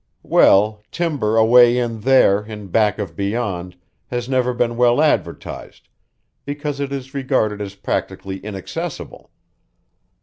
[0.23, 3.75] "Well, timber away in there in back of beyond
[4.07, 5.89] has never been well advertised,
[6.43, 9.29] because it is regarded as practically inaccessible.